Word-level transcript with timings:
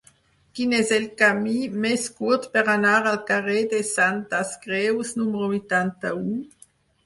Quin 0.59 0.71
és 0.77 0.93
el 0.95 1.03
camí 1.19 1.53
més 1.83 2.07
curt 2.23 2.49
per 2.57 2.65
anar 2.77 2.95
al 3.11 3.19
carrer 3.29 3.61
de 3.77 3.85
Santes 3.93 4.57
Creus 4.67 5.15
número 5.23 5.55
vuitanta-u? 5.57 6.29